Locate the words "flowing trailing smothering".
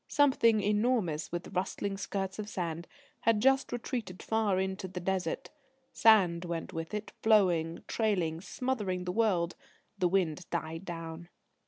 7.21-9.03